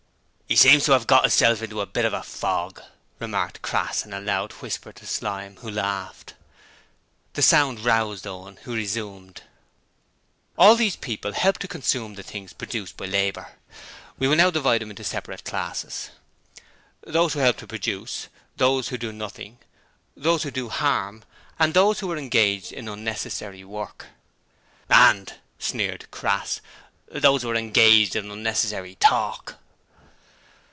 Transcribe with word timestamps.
''E 0.51 0.57
seems 0.57 0.83
to 0.83 0.93
'ave 0.93 1.05
got 1.05 1.25
'isself 1.25 1.61
into 1.61 1.79
a 1.79 1.85
bit 1.85 2.03
of 2.03 2.11
a 2.13 2.21
fog,' 2.21 2.81
remarked 3.19 3.61
Crass 3.61 4.03
in 4.03 4.11
a 4.11 4.19
loud 4.19 4.51
whisper 4.51 4.91
to 4.91 5.05
Slyme, 5.05 5.55
who 5.61 5.71
laughed. 5.71 6.33
The 7.35 7.41
sound 7.41 7.85
roused 7.85 8.27
Owen, 8.27 8.57
who 8.63 8.75
resumed: 8.75 9.43
'All 10.57 10.75
these 10.75 10.97
people 10.97 11.31
help 11.31 11.57
to 11.59 11.69
consume 11.69 12.15
the 12.15 12.21
things 12.23 12.51
produced 12.51 12.97
by 12.97 13.05
labour. 13.05 13.53
We 14.19 14.27
will 14.27 14.35
now 14.35 14.51
divide 14.51 14.81
them 14.81 14.89
into 14.89 15.05
separate 15.05 15.45
classes. 15.45 16.09
Those 17.07 17.31
who 17.31 17.39
help 17.39 17.55
to 17.59 17.65
produce; 17.65 18.27
those 18.57 18.89
who 18.89 18.97
do 18.97 19.13
nothing, 19.13 19.57
those 20.17 20.43
who 20.43 20.51
do 20.51 20.67
harm, 20.67 21.23
and 21.59 21.73
those 21.73 22.01
who 22.01 22.11
are 22.11 22.17
engaged 22.17 22.73
in 22.73 22.89
unnecessary 22.89 23.63
work.' 23.63 24.07
'And,' 24.89 25.33
sneered 25.59 26.11
Crass, 26.11 26.59
'those 27.09 27.43
who 27.43 27.49
are 27.51 27.55
engaged 27.55 28.17
in 28.17 28.29
unnecessary 28.29 28.95
talk.' 28.95 29.55